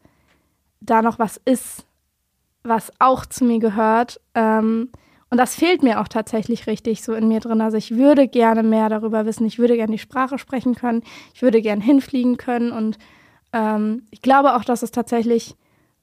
da 0.79 1.01
noch 1.01 1.19
was 1.19 1.37
ist, 1.43 1.85
was 2.63 2.91
auch 2.99 3.25
zu 3.25 3.43
mir 3.43 3.59
gehört. 3.59 4.21
Ähm, 4.35 4.89
und 5.29 5.37
das 5.37 5.55
fehlt 5.55 5.81
mir 5.81 6.01
auch 6.01 6.07
tatsächlich 6.07 6.67
richtig 6.67 7.03
so 7.03 7.13
in 7.13 7.27
mir 7.27 7.39
drin. 7.39 7.61
Also 7.61 7.77
ich 7.77 7.95
würde 7.95 8.27
gerne 8.27 8.63
mehr 8.63 8.89
darüber 8.89 9.25
wissen. 9.25 9.45
Ich 9.45 9.59
würde 9.59 9.75
gerne 9.75 9.93
die 9.93 9.97
Sprache 9.97 10.37
sprechen 10.37 10.75
können. 10.75 11.03
Ich 11.33 11.41
würde 11.41 11.61
gerne 11.61 11.81
hinfliegen 11.81 12.37
können. 12.37 12.71
Und 12.71 12.97
ähm, 13.53 14.03
ich 14.11 14.21
glaube 14.21 14.55
auch, 14.55 14.65
dass 14.65 14.83
es 14.83 14.91
tatsächlich 14.91 15.55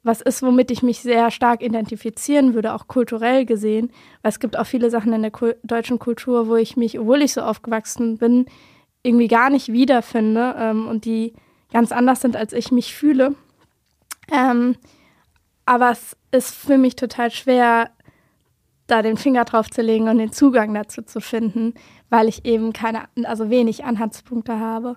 was 0.08 0.22
ist, 0.22 0.42
womit 0.42 0.70
ich 0.70 0.82
mich 0.82 1.00
sehr 1.00 1.30
stark 1.30 1.62
identifizieren 1.62 2.54
würde, 2.54 2.74
auch 2.74 2.88
kulturell 2.88 3.44
gesehen. 3.44 3.92
Weil 4.22 4.30
es 4.30 4.40
gibt 4.40 4.58
auch 4.58 4.66
viele 4.66 4.90
Sachen 4.90 5.12
in 5.12 5.22
der 5.22 5.30
Kul 5.30 5.56
deutschen 5.62 5.98
Kultur, 5.98 6.48
wo 6.48 6.56
ich 6.56 6.76
mich, 6.76 6.98
obwohl 6.98 7.22
ich 7.22 7.34
so 7.34 7.42
aufgewachsen 7.42 8.16
bin, 8.18 8.46
irgendwie 9.02 9.28
gar 9.28 9.50
nicht 9.50 9.70
wiederfinde 9.70 10.56
ähm, 10.58 10.88
und 10.88 11.04
die 11.04 11.34
ganz 11.72 11.92
anders 11.92 12.22
sind, 12.22 12.36
als 12.36 12.52
ich 12.52 12.72
mich 12.72 12.94
fühle. 12.94 13.34
Ähm, 14.32 14.76
aber 15.66 15.90
es 15.90 16.16
ist 16.30 16.54
für 16.54 16.78
mich 16.78 16.96
total 16.96 17.30
schwer, 17.30 17.90
da 18.86 19.02
den 19.02 19.18
Finger 19.18 19.44
drauf 19.44 19.68
zu 19.70 19.82
legen 19.82 20.08
und 20.08 20.16
den 20.16 20.32
Zugang 20.32 20.72
dazu 20.72 21.02
zu 21.02 21.20
finden, 21.20 21.74
weil 22.08 22.28
ich 22.28 22.46
eben 22.46 22.72
keine, 22.72 23.04
also 23.24 23.50
wenig 23.50 23.84
Anhaltspunkte 23.84 24.58
habe. 24.58 24.96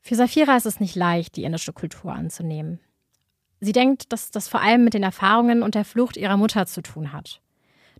Für 0.00 0.14
Safira 0.14 0.56
ist 0.56 0.66
es 0.66 0.78
nicht 0.78 0.94
leicht, 0.94 1.34
die 1.36 1.42
indische 1.42 1.72
Kultur 1.72 2.12
anzunehmen. 2.12 2.78
Sie 3.60 3.72
denkt, 3.72 4.12
dass 4.12 4.30
das 4.30 4.48
vor 4.48 4.60
allem 4.60 4.84
mit 4.84 4.94
den 4.94 5.02
Erfahrungen 5.02 5.62
und 5.62 5.74
der 5.74 5.84
Flucht 5.84 6.16
ihrer 6.16 6.36
Mutter 6.36 6.66
zu 6.66 6.82
tun 6.82 7.12
hat. 7.12 7.40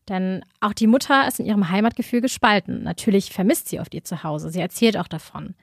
Denn 0.09 0.45
auch 0.61 0.73
die 0.73 0.87
Mutter 0.87 1.27
ist 1.27 1.39
in 1.39 1.47
ihrem 1.47 1.69
Heimatgefühl 1.69 2.21
gespalten. 2.21 2.83
Natürlich 2.83 3.33
vermisst 3.33 3.69
sie 3.69 3.81
oft 3.81 3.95
ihr 3.95 4.05
Zuhause. 4.05 4.51
Sie 4.51 4.61
erzählt 4.61 4.97
auch 4.97 5.09
davon. 5.09 5.55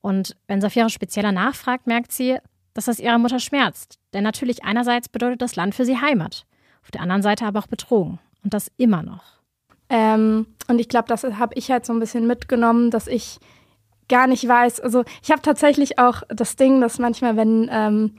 Und 0.00 0.36
wenn 0.46 0.60
Safira 0.60 0.88
spezieller 0.88 1.32
nachfragt, 1.32 1.86
merkt 1.86 2.12
sie, 2.12 2.36
dass 2.74 2.84
das 2.84 3.00
ihrer 3.00 3.18
Mutter 3.18 3.40
schmerzt. 3.40 3.98
Denn 4.12 4.22
natürlich 4.22 4.64
einerseits 4.64 5.08
bedeutet 5.08 5.40
das 5.40 5.56
Land 5.56 5.74
für 5.74 5.84
sie 5.84 6.00
Heimat, 6.00 6.44
auf 6.82 6.90
der 6.90 7.00
anderen 7.00 7.22
Seite 7.22 7.46
aber 7.46 7.60
auch 7.60 7.66
Bedrohung. 7.66 8.18
Und 8.44 8.54
das 8.54 8.70
immer 8.76 9.02
noch. 9.02 9.24
Ähm, 9.88 10.46
und 10.68 10.78
ich 10.78 10.88
glaube, 10.88 11.08
das 11.08 11.24
habe 11.24 11.54
ich 11.54 11.70
halt 11.70 11.86
so 11.86 11.92
ein 11.92 12.00
bisschen 12.00 12.26
mitgenommen, 12.26 12.90
dass 12.90 13.06
ich 13.06 13.38
gar 14.08 14.26
nicht 14.26 14.46
weiß. 14.46 14.80
Also 14.80 15.04
ich 15.22 15.30
habe 15.30 15.42
tatsächlich 15.42 15.98
auch 15.98 16.22
das 16.28 16.56
Ding, 16.56 16.80
dass 16.80 16.98
manchmal, 16.98 17.36
wenn 17.36 17.68
ähm, 17.72 18.14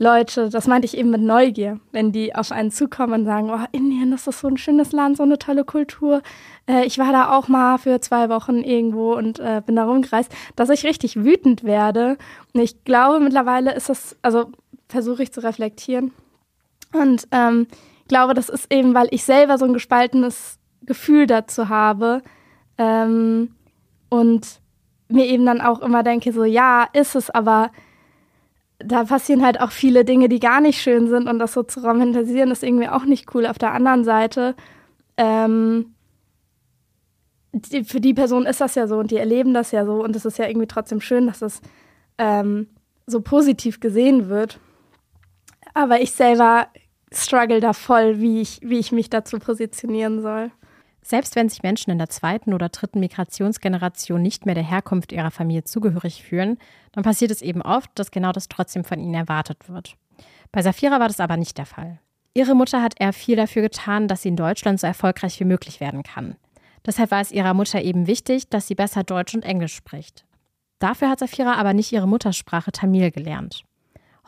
Leute, 0.00 0.48
das 0.48 0.68
meinte 0.68 0.86
ich 0.86 0.96
eben 0.96 1.10
mit 1.10 1.20
Neugier, 1.20 1.80
wenn 1.90 2.12
die 2.12 2.34
auf 2.34 2.52
einen 2.52 2.70
zukommen 2.70 3.14
und 3.14 3.24
sagen, 3.24 3.50
oh, 3.50 3.64
Indien, 3.72 4.12
das 4.12 4.28
ist 4.28 4.40
so 4.40 4.48
ein 4.48 4.56
schönes 4.56 4.92
Land, 4.92 5.16
so 5.16 5.24
eine 5.24 5.38
tolle 5.38 5.64
Kultur. 5.64 6.22
Äh, 6.68 6.84
ich 6.86 6.98
war 6.98 7.10
da 7.10 7.36
auch 7.36 7.48
mal 7.48 7.78
für 7.78 8.00
zwei 8.00 8.28
Wochen 8.28 8.58
irgendwo 8.58 9.14
und 9.14 9.40
äh, 9.40 9.60
bin 9.64 9.74
da 9.74 9.84
rumgereist, 9.84 10.30
dass 10.54 10.70
ich 10.70 10.84
richtig 10.84 11.16
wütend 11.16 11.64
werde. 11.64 12.16
Und 12.54 12.60
ich 12.60 12.84
glaube, 12.84 13.18
mittlerweile 13.18 13.74
ist 13.74 13.88
das, 13.88 14.16
also 14.22 14.52
versuche 14.88 15.24
ich 15.24 15.32
zu 15.32 15.42
reflektieren. 15.42 16.12
Und 16.92 17.26
ähm, 17.32 17.66
glaube, 18.06 18.34
das 18.34 18.48
ist 18.48 18.72
eben, 18.72 18.94
weil 18.94 19.08
ich 19.10 19.24
selber 19.24 19.58
so 19.58 19.64
ein 19.64 19.74
gespaltenes 19.74 20.58
Gefühl 20.82 21.26
dazu 21.26 21.68
habe. 21.68 22.22
Ähm, 22.78 23.54
und 24.08 24.60
mir 25.08 25.26
eben 25.26 25.44
dann 25.44 25.60
auch 25.60 25.80
immer 25.80 26.02
denke, 26.02 26.32
so 26.32 26.44
ja, 26.44 26.86
ist 26.92 27.16
es, 27.16 27.30
aber 27.30 27.70
da 28.78 29.04
passieren 29.04 29.44
halt 29.44 29.60
auch 29.60 29.72
viele 29.72 30.04
Dinge, 30.04 30.28
die 30.28 30.40
gar 30.40 30.60
nicht 30.60 30.80
schön 30.80 31.08
sind 31.08 31.28
und 31.28 31.38
das 31.38 31.52
so 31.52 31.62
zu 31.62 31.80
romantisieren 31.80 32.50
ist 32.50 32.62
irgendwie 32.62 32.88
auch 32.88 33.04
nicht 33.04 33.34
cool. 33.34 33.46
Auf 33.46 33.58
der 33.58 33.72
anderen 33.72 34.04
Seite, 34.04 34.54
ähm, 35.16 35.94
die, 37.52 37.84
für 37.84 38.00
die 38.00 38.14
Person 38.14 38.46
ist 38.46 38.60
das 38.60 38.76
ja 38.76 38.86
so 38.86 38.98
und 38.98 39.10
die 39.10 39.16
erleben 39.16 39.52
das 39.52 39.72
ja 39.72 39.84
so 39.84 40.04
und 40.04 40.14
es 40.14 40.24
ist 40.24 40.38
ja 40.38 40.46
irgendwie 40.46 40.68
trotzdem 40.68 41.00
schön, 41.00 41.26
dass 41.26 41.42
es 41.42 41.60
ähm, 42.18 42.68
so 43.06 43.20
positiv 43.20 43.80
gesehen 43.80 44.28
wird. 44.28 44.60
Aber 45.74 46.00
ich 46.00 46.12
selber 46.12 46.68
struggle 47.12 47.60
da 47.60 47.72
voll, 47.72 48.20
wie 48.20 48.40
ich, 48.40 48.60
wie 48.62 48.78
ich 48.78 48.92
mich 48.92 49.10
dazu 49.10 49.38
positionieren 49.38 50.20
soll. 50.22 50.50
Selbst 51.02 51.36
wenn 51.36 51.48
sich 51.48 51.62
Menschen 51.62 51.90
in 51.90 51.98
der 51.98 52.10
zweiten 52.10 52.52
oder 52.52 52.68
dritten 52.68 53.00
Migrationsgeneration 53.00 54.20
nicht 54.20 54.46
mehr 54.46 54.54
der 54.54 54.64
Herkunft 54.64 55.12
ihrer 55.12 55.30
Familie 55.30 55.64
zugehörig 55.64 56.22
fühlen, 56.22 56.58
dann 56.92 57.04
passiert 57.04 57.30
es 57.30 57.42
eben 57.42 57.62
oft, 57.62 57.90
dass 57.94 58.10
genau 58.10 58.32
das 58.32 58.48
trotzdem 58.48 58.84
von 58.84 59.00
ihnen 59.00 59.14
erwartet 59.14 59.68
wird. 59.68 59.96
Bei 60.52 60.62
Safira 60.62 61.00
war 61.00 61.08
das 61.08 61.20
aber 61.20 61.36
nicht 61.36 61.56
der 61.58 61.66
Fall. 61.66 61.98
Ihre 62.34 62.54
Mutter 62.54 62.82
hat 62.82 62.94
eher 63.00 63.12
viel 63.12 63.36
dafür 63.36 63.62
getan, 63.62 64.06
dass 64.06 64.22
sie 64.22 64.28
in 64.28 64.36
Deutschland 64.36 64.80
so 64.80 64.86
erfolgreich 64.86 65.40
wie 65.40 65.44
möglich 65.44 65.80
werden 65.80 66.02
kann. 66.02 66.36
Deshalb 66.86 67.10
war 67.10 67.20
es 67.20 67.32
ihrer 67.32 67.54
Mutter 67.54 67.82
eben 67.82 68.06
wichtig, 68.06 68.48
dass 68.48 68.68
sie 68.68 68.74
besser 68.74 69.02
Deutsch 69.02 69.34
und 69.34 69.44
Englisch 69.44 69.74
spricht. 69.74 70.24
Dafür 70.78 71.10
hat 71.10 71.18
Safira 71.18 71.54
aber 71.54 71.74
nicht 71.74 71.92
ihre 71.92 72.06
Muttersprache 72.06 72.70
Tamil 72.70 73.10
gelernt. 73.10 73.64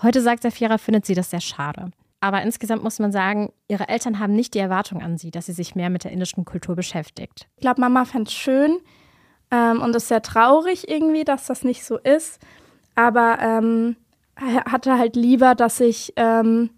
Heute 0.03 0.21
sagt 0.21 0.43
Safira, 0.43 0.79
findet 0.79 1.07
sie 1.07 1.15
das 1.15 1.31
sehr 1.31 1.41
schade. 1.41 1.91
Aber 2.21 2.43
insgesamt 2.43 2.83
muss 2.83 2.99
man 2.99 3.13
sagen, 3.13 3.53
ihre 3.67 3.89
Eltern 3.89 4.19
haben 4.19 4.35
nicht 4.35 4.55
die 4.55 4.59
Erwartung 4.59 5.03
an 5.03 5.17
sie, 5.17 5.31
dass 5.31 5.47
sie 5.47 5.53
sich 5.53 5.75
mehr 5.75 5.89
mit 5.89 6.05
der 6.05 6.13
indischen 6.13 6.45
Kultur 6.45 6.77
beschäftigt. 6.77 7.49
Ich 7.57 7.63
glaube, 7.63 7.81
Mama 7.81 8.05
fand 8.05 8.29
es 8.29 8.35
schön 8.35 8.79
ähm, 9.51 9.81
und 9.81 9.97
ist 9.97 10.09
sehr 10.09 10.23
traurig 10.23 10.89
irgendwie, 10.89 11.25
dass 11.25 11.47
das 11.47 11.65
nicht 11.65 11.85
so 11.85 11.97
ist. 11.97 12.39
Aber 12.95 13.39
ähm, 13.41 13.97
hatte 14.37 14.99
halt 14.99 15.17
lieber, 15.17 15.55
dass 15.55 15.81
ich 15.81 16.13
ähm, 16.17 16.71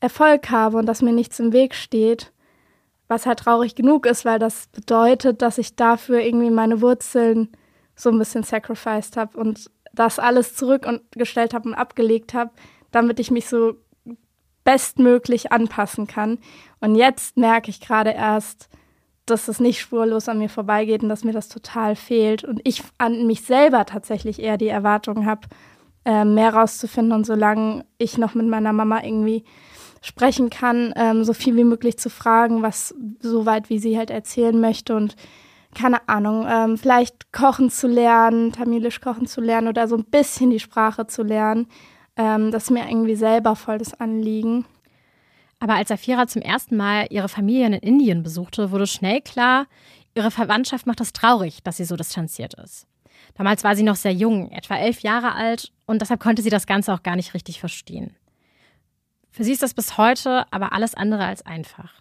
Erfolg 0.00 0.50
habe 0.50 0.76
und 0.76 0.86
dass 0.86 1.02
mir 1.02 1.12
nichts 1.12 1.38
im 1.38 1.52
Weg 1.52 1.74
steht. 1.74 2.32
Was 3.06 3.26
halt 3.26 3.38
traurig 3.38 3.74
genug 3.74 4.06
ist, 4.06 4.24
weil 4.24 4.38
das 4.38 4.66
bedeutet, 4.68 5.40
dass 5.40 5.56
ich 5.58 5.76
dafür 5.76 6.20
irgendwie 6.20 6.50
meine 6.50 6.80
Wurzeln 6.82 7.48
so 7.94 8.10
ein 8.10 8.18
bisschen 8.18 8.42
sacrificed 8.42 9.16
habe 9.16 9.38
und 9.38 9.70
das 9.92 10.18
alles 10.18 10.54
zurückgestellt 10.54 11.54
habe 11.54 11.68
und 11.70 11.74
abgelegt 11.74 12.34
habe, 12.34 12.50
damit 12.90 13.18
ich 13.18 13.30
mich 13.30 13.48
so 13.48 13.76
bestmöglich 14.68 15.50
anpassen 15.50 16.06
kann. 16.06 16.36
Und 16.80 16.94
jetzt 16.94 17.38
merke 17.38 17.70
ich 17.70 17.80
gerade 17.80 18.10
erst, 18.10 18.68
dass 19.24 19.48
es 19.48 19.60
nicht 19.60 19.80
spurlos 19.80 20.28
an 20.28 20.38
mir 20.38 20.50
vorbeigeht 20.50 21.02
und 21.02 21.08
dass 21.08 21.24
mir 21.24 21.32
das 21.32 21.48
total 21.48 21.96
fehlt. 21.96 22.44
Und 22.44 22.60
ich 22.64 22.82
an 22.98 23.26
mich 23.26 23.44
selber 23.44 23.86
tatsächlich 23.86 24.42
eher 24.42 24.58
die 24.58 24.68
Erwartung 24.68 25.24
habe, 25.24 25.48
äh, 26.04 26.26
mehr 26.26 26.52
rauszufinden. 26.52 27.14
Und 27.14 27.24
solange 27.24 27.86
ich 27.96 28.18
noch 28.18 28.34
mit 28.34 28.46
meiner 28.46 28.74
Mama 28.74 29.02
irgendwie 29.02 29.42
sprechen 30.02 30.50
kann, 30.50 30.92
ähm, 30.96 31.24
so 31.24 31.32
viel 31.32 31.56
wie 31.56 31.64
möglich 31.64 31.98
zu 31.98 32.10
fragen, 32.10 32.60
was 32.60 32.94
so 33.20 33.46
weit 33.46 33.70
wie 33.70 33.78
sie 33.78 33.96
halt 33.96 34.10
erzählen 34.10 34.60
möchte 34.60 34.94
und 34.94 35.16
keine 35.74 36.06
Ahnung, 36.10 36.46
ähm, 36.46 36.76
vielleicht 36.76 37.32
kochen 37.32 37.70
zu 37.70 37.88
lernen, 37.88 38.52
tamilisch 38.52 39.00
kochen 39.00 39.26
zu 39.26 39.40
lernen 39.40 39.68
oder 39.68 39.88
so 39.88 39.96
ein 39.96 40.04
bisschen 40.04 40.50
die 40.50 40.60
Sprache 40.60 41.06
zu 41.06 41.22
lernen. 41.22 41.68
Ähm, 42.18 42.50
das 42.50 42.64
ist 42.64 42.70
mir 42.70 42.86
irgendwie 42.88 43.14
selber 43.14 43.56
voll 43.56 43.78
das 43.78 43.98
Anliegen. 43.98 44.66
Aber 45.60 45.74
als 45.74 45.88
Safira 45.88 46.26
zum 46.26 46.42
ersten 46.42 46.76
Mal 46.76 47.06
ihre 47.10 47.28
Familie 47.28 47.66
in 47.66 47.72
Indien 47.72 48.22
besuchte, 48.22 48.70
wurde 48.70 48.86
schnell 48.86 49.20
klar, 49.20 49.66
ihre 50.14 50.30
Verwandtschaft 50.30 50.86
macht 50.86 51.00
es 51.00 51.12
traurig, 51.12 51.62
dass 51.62 51.78
sie 51.78 51.84
so 51.84 51.96
distanziert 51.96 52.54
ist. 52.54 52.86
Damals 53.36 53.64
war 53.64 53.74
sie 53.76 53.82
noch 53.82 53.96
sehr 53.96 54.12
jung, 54.12 54.50
etwa 54.50 54.76
elf 54.76 55.00
Jahre 55.00 55.34
alt, 55.34 55.72
und 55.86 56.02
deshalb 56.02 56.20
konnte 56.20 56.42
sie 56.42 56.50
das 56.50 56.66
Ganze 56.66 56.92
auch 56.92 57.02
gar 57.02 57.16
nicht 57.16 57.34
richtig 57.34 57.60
verstehen. 57.60 58.16
Für 59.30 59.44
sie 59.44 59.52
ist 59.52 59.62
das 59.62 59.74
bis 59.74 59.96
heute 59.96 60.44
aber 60.52 60.72
alles 60.72 60.94
andere 60.94 61.24
als 61.24 61.46
einfach. 61.46 61.92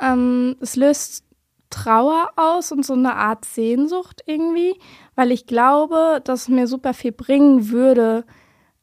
Ähm, 0.00 0.56
es 0.60 0.76
löst 0.76 1.24
Trauer 1.70 2.30
aus 2.36 2.70
und 2.70 2.86
so 2.86 2.92
eine 2.92 3.16
Art 3.16 3.44
Sehnsucht 3.44 4.22
irgendwie, 4.26 4.78
weil 5.16 5.32
ich 5.32 5.46
glaube, 5.46 6.20
dass 6.24 6.42
es 6.42 6.48
mir 6.48 6.68
super 6.68 6.94
viel 6.94 7.12
bringen 7.12 7.70
würde, 7.70 8.24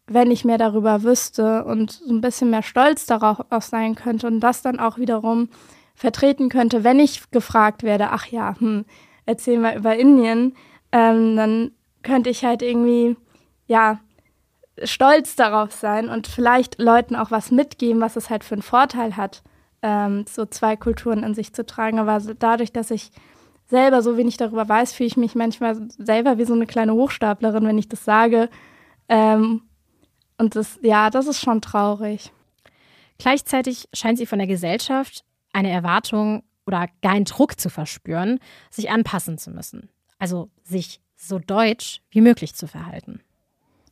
wenn 0.08 0.32
ich 0.32 0.46
mehr 0.46 0.58
darüber 0.58 1.04
wüsste 1.04 1.64
und 1.66 1.92
so 1.92 2.14
ein 2.14 2.22
bisschen 2.22 2.50
mehr 2.50 2.64
stolz 2.64 3.06
darauf 3.06 3.64
sein 3.64 3.96
könnte 3.96 4.28
und 4.28 4.40
das 4.40 4.62
dann 4.62 4.80
auch 4.80 4.98
wiederum 4.98 5.50
vertreten 5.96 6.50
könnte, 6.50 6.84
wenn 6.84 7.00
ich 7.00 7.32
gefragt 7.32 7.84
werde, 7.84 8.10
ach 8.12 8.28
ja, 8.28 8.56
hm, 8.60 8.86
erzähl 9.26 9.60
mal 9.60 9.78
über 9.78 9.96
Indien, 9.96 10.56
ähm, 10.92 11.36
dann 11.36 11.72
könnte 12.02 12.30
ich 12.30 12.44
halt 12.44 12.62
irgendwie, 12.62 13.16
ja, 13.68 14.00
stolz 14.84 15.36
darauf 15.36 15.72
sein 15.72 16.10
und 16.10 16.28
vielleicht 16.28 16.80
Leuten 16.80 17.16
auch 17.16 17.32
was 17.32 17.52
mitgeben, 17.52 18.02
was 18.02 18.16
es 18.16 18.30
halt 18.30 18.44
für 18.44 18.56
einen 18.56 18.64
Vorteil 18.64 19.16
hat, 19.16 19.44
ähm, 19.82 20.26
so 20.28 20.46
zwei 20.46 20.76
Kulturen 20.76 21.24
in 21.24 21.36
sich 21.36 21.54
zu 21.54 21.66
tragen. 21.66 22.00
Aber 22.00 22.20
dadurch, 22.40 22.74
dass 22.74 22.92
ich 22.92 23.12
selber 23.68 24.02
so 24.02 24.18
wenig 24.18 24.38
darüber 24.38 24.68
weiß, 24.68 24.94
fühle 24.94 25.08
ich 25.08 25.18
mich 25.18 25.36
manchmal 25.36 25.78
selber 25.98 26.38
wie 26.38 26.46
so 26.46 26.54
eine 26.54 26.66
kleine 26.66 26.94
Hochstaplerin, 26.94 27.66
wenn 27.66 27.78
ich 27.78 27.88
das 27.88 28.04
sage. 28.04 28.50
Ähm, 29.08 29.62
und 30.44 30.58
das, 30.58 30.78
ja, 30.82 31.10
das 31.10 31.28
ist 31.28 31.40
schon 31.40 31.62
traurig. 31.62 32.34
Gleichzeitig 33.18 33.88
scheint 33.94 34.18
sie 34.18 34.26
von 34.26 34.40
der 34.40 34.48
Gesellschaft 34.48 35.24
eine 35.54 35.72
Erwartung 35.72 36.44
oder 36.66 36.90
gar 37.02 37.14
einen 37.14 37.24
Druck 37.24 37.58
zu 37.58 37.70
verspüren, 37.70 38.40
sich 38.70 38.92
anpassen 38.92 39.38
zu 39.38 39.52
müssen. 39.52 39.90
Also 40.20 40.50
sich 40.62 41.00
so 41.16 41.40
deutsch 41.40 42.02
wie 42.10 42.20
möglich 42.20 42.56
zu 42.56 42.68
verhalten. 42.68 43.22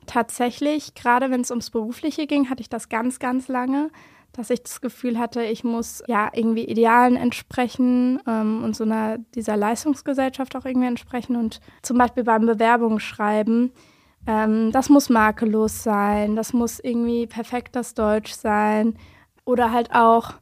Tatsächlich, 0.08 0.94
gerade 0.94 1.32
wenn 1.32 1.40
es 1.40 1.52
ums 1.52 1.70
Berufliche 1.70 2.28
ging, 2.28 2.50
hatte 2.50 2.60
ich 2.60 2.70
das 2.70 2.90
ganz, 2.90 3.20
ganz 3.20 3.48
lange, 3.48 3.90
dass 4.34 4.50
ich 4.50 4.62
das 4.62 4.82
Gefühl 4.82 5.18
hatte, 5.20 5.46
ich 5.46 5.64
muss 5.64 6.04
ja 6.08 6.32
irgendwie 6.34 6.66
Idealen 6.66 7.16
entsprechen 7.16 8.22
ähm, 8.28 8.62
und 8.62 8.76
so 8.76 8.84
einer 8.84 9.20
dieser 9.36 9.56
Leistungsgesellschaft 9.56 10.54
auch 10.58 10.66
irgendwie 10.66 10.88
entsprechen. 10.88 11.38
Und 11.38 11.62
zum 11.82 11.98
Beispiel 11.98 12.26
beim 12.26 12.46
Bewerbungsschreiben 12.46 13.72
ähm, 14.28 14.72
das 14.72 14.90
muss 14.90 15.10
makellos 15.10 15.84
sein, 15.84 16.36
das 16.36 16.54
muss 16.54 16.80
irgendwie 16.80 17.28
perfekt 17.28 17.76
das 17.76 17.94
Deutsch 17.94 18.34
sein 18.34 18.96
oder 19.46 19.72
halt 19.72 19.94
auch, 19.94 20.34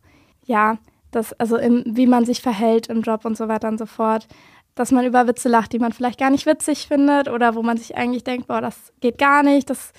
ja, 0.46 0.78
das, 1.12 1.34
also 1.34 1.58
im, 1.58 1.84
wie 1.86 2.08
man 2.08 2.26
sich 2.26 2.42
verhält 2.42 2.88
im 2.88 3.02
Job 3.02 3.26
und 3.26 3.38
so 3.38 3.48
weiter 3.48 3.68
und 3.68 3.78
so 3.78 3.86
fort, 3.86 4.28
dass 4.76 4.92
man 4.92 5.06
über 5.06 5.28
Witze 5.28 5.50
lacht, 5.50 5.74
die 5.74 5.80
man 5.80 5.92
vielleicht 5.92 6.20
gar 6.20 6.30
nicht 6.30 6.46
witzig 6.46 6.88
findet 6.88 7.28
oder 7.28 7.56
wo 7.56 7.64
man 7.64 7.78
sich 7.78 7.98
eigentlich 7.98 8.24
denkt, 8.24 8.48
boah, 8.48 8.62
das 8.62 8.94
geht 9.02 9.18
gar 9.18 9.44
nicht, 9.44 9.70
das 9.70 9.94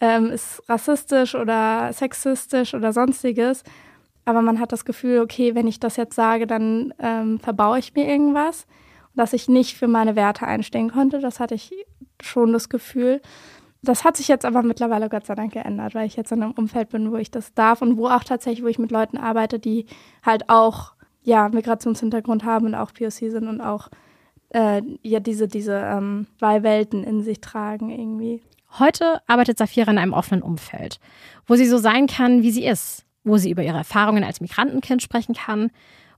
ähm, 0.00 0.30
ist 0.30 0.62
rassistisch 0.68 1.34
oder 1.34 1.92
sexistisch 1.92 2.74
oder 2.74 2.92
sonstiges. 2.92 3.62
Aber 4.24 4.42
man 4.42 4.58
hat 4.58 4.72
das 4.72 4.84
Gefühl, 4.84 5.20
okay, 5.20 5.54
wenn 5.54 5.66
ich 5.66 5.80
das 5.80 5.96
jetzt 5.96 6.16
sage, 6.16 6.46
dann 6.46 6.94
ähm, 6.98 7.38
verbaue 7.40 7.78
ich 7.78 7.94
mir 7.94 8.08
irgendwas. 8.08 8.66
Dass 9.14 9.32
ich 9.32 9.48
nicht 9.48 9.76
für 9.76 9.86
meine 9.86 10.16
Werte 10.16 10.44
einstehen 10.44 10.90
konnte, 10.90 11.20
das 11.20 11.38
hatte 11.38 11.54
ich 11.54 11.72
schon 12.24 12.52
das 12.52 12.68
Gefühl. 12.68 13.20
Das 13.82 14.04
hat 14.04 14.16
sich 14.16 14.28
jetzt 14.28 14.44
aber 14.44 14.62
mittlerweile 14.62 15.08
Gott 15.08 15.26
sei 15.26 15.34
Dank 15.34 15.52
geändert, 15.52 15.94
weil 15.94 16.06
ich 16.06 16.16
jetzt 16.16 16.32
in 16.32 16.42
einem 16.42 16.52
Umfeld 16.52 16.88
bin, 16.88 17.12
wo 17.12 17.16
ich 17.16 17.30
das 17.30 17.52
darf 17.54 17.82
und 17.82 17.96
wo 17.96 18.08
auch 18.08 18.24
tatsächlich, 18.24 18.64
wo 18.64 18.68
ich 18.68 18.78
mit 18.78 18.90
Leuten 18.90 19.18
arbeite, 19.18 19.58
die 19.58 19.86
halt 20.22 20.48
auch 20.48 20.94
ja, 21.22 21.48
Migrationshintergrund 21.48 22.44
haben 22.44 22.66
und 22.66 22.74
auch 22.74 22.92
POC 22.92 23.30
sind 23.30 23.48
und 23.48 23.60
auch 23.60 23.88
äh, 24.50 24.82
ja 25.02 25.20
diese, 25.20 25.48
diese 25.48 25.74
ähm, 25.74 26.26
zwei 26.38 26.62
Welten 26.62 27.02
in 27.02 27.22
sich 27.22 27.40
tragen 27.40 27.90
irgendwie. 27.90 28.42
Heute 28.78 29.20
arbeitet 29.26 29.58
Safira 29.58 29.90
in 29.90 29.98
einem 29.98 30.12
offenen 30.12 30.42
Umfeld, 30.42 30.98
wo 31.46 31.54
sie 31.54 31.66
so 31.66 31.78
sein 31.78 32.06
kann, 32.06 32.42
wie 32.42 32.50
sie 32.50 32.64
ist, 32.64 33.04
wo 33.24 33.36
sie 33.36 33.50
über 33.50 33.62
ihre 33.62 33.78
Erfahrungen 33.78 34.24
als 34.24 34.40
Migrantenkind 34.40 35.02
sprechen 35.02 35.34
kann, 35.34 35.70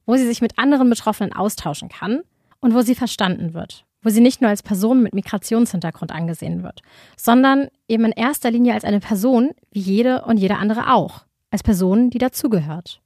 wo 0.07 0.17
sie 0.17 0.27
sich 0.27 0.41
mit 0.41 0.59
anderen 0.59 0.89
Betroffenen 0.91 1.33
austauschen 1.33 1.89
kann 1.89 2.23
und 2.61 2.75
wo 2.75 2.83
sie 2.83 2.95
verstanden 2.95 3.55
wird, 3.55 3.86
wo 4.07 4.11
sie 4.11 4.21
nicht 4.21 4.41
nur 4.41 4.51
als 4.51 4.63
Person 4.63 5.03
mit 5.03 5.15
Migrationshintergrund 5.15 6.13
angesehen 6.13 6.63
wird, 6.63 6.83
sondern 7.17 7.67
eben 7.89 8.05
in 8.05 8.13
erster 8.13 8.53
Linie 8.53 8.75
als 8.75 8.85
eine 8.85 9.01
Person, 9.01 9.51
wie 9.73 9.81
jede 9.81 10.23
und 10.23 10.37
jeder 10.37 10.61
andere 10.61 10.93
auch, 10.93 11.25
als 11.51 11.65
Person, 11.65 12.11
die 12.11 12.19
dazugehört. 12.19 13.01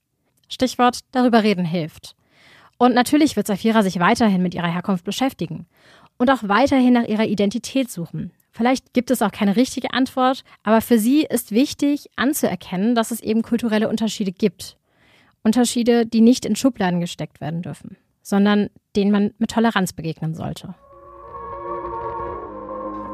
Stichwort 0.51 0.99
darüber 1.13 1.43
reden 1.43 1.65
hilft. 1.65 2.17
Und 2.77 2.95
natürlich 2.95 3.35
wird 3.35 3.47
Safira 3.47 3.83
sich 3.83 3.99
weiterhin 3.99 4.43
mit 4.43 4.55
ihrer 4.55 4.71
Herkunft 4.71 5.05
beschäftigen 5.05 5.67
und 6.19 6.31
auch 6.31 6.43
weiterhin 6.43 6.93
nach 6.93 7.09
ihrer 7.09 7.25
Identität 7.25 7.91
suchen, 7.91 8.33
Vielleicht 8.53 8.93
gibt 8.93 9.11
es 9.11 9.23
auch 9.23 9.31
keine 9.31 9.57
richtige 9.57 9.93
Antwort, 9.93 10.43
aber 10.65 10.81
für 10.81 10.99
sie 10.99 11.23
ist 11.23 11.53
wichtig 11.53 12.11
anzuerkennen, 12.17 12.95
dass 12.97 13.13
es 13.13 13.21
eben 13.21 13.43
kulturelle 13.43 13.89
Unterschiede 13.89 14.33
gibt. 14.33 14.77
Unterschiede, 15.43 16.05
die 16.05 16.21
nicht 16.21 16.45
in 16.45 16.57
Schubladen 16.57 17.01
gesteckt 17.01 17.41
werden 17.41 17.63
dürfen, 17.63 17.97
sondern 18.23 18.69
denen 18.97 19.13
man 19.13 19.31
mit 19.39 19.53
Toleranz 19.53 19.93
begegnen 19.93 20.35
sollte. 20.35 20.75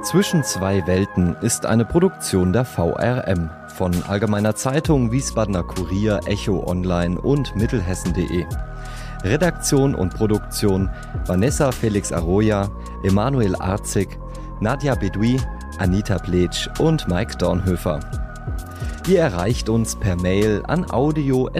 Zwischen 0.07 0.45
zwei 0.45 0.87
Welten 0.87 1.35
ist 1.41 1.67
eine 1.67 1.85
Produktion 1.85 2.53
der 2.53 2.65
VRM 2.65 3.51
von 3.75 3.93
Allgemeiner 4.05 4.55
Zeitung, 4.55 5.11
Wiesbadener 5.11 5.65
Kurier, 5.65 6.21
Echo 6.27 6.65
Online 6.65 7.21
und 7.21 7.57
Mittelhessen.de. 7.57 8.47
Redaktion 9.25 9.97
und 9.97 10.15
Produktion 10.15 10.89
Vanessa 11.27 11.73
Felix 11.73 12.13
Arroya, 12.13 12.71
Emanuel 13.03 13.57
Arzig, 13.57 14.17
Nadja 14.61 14.95
Bedui, 14.95 15.41
Anita 15.79 16.19
Pletsch 16.19 16.69
und 16.79 17.09
Mike 17.09 17.37
Dornhöfer. 17.39 17.99
Ihr 19.09 19.19
erreicht 19.19 19.69
uns 19.69 19.97
per 19.97 20.15
Mail 20.15 20.63
an 20.69 20.89
audio.vrm.de. 20.89 21.57